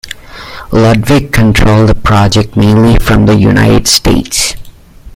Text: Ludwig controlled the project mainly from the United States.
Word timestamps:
Ludwig 0.71 1.31
controlled 1.31 1.87
the 1.87 1.93
project 1.93 2.55
mainly 2.57 2.97
from 2.97 3.27
the 3.27 3.35
United 3.35 3.87
States. 3.87 4.55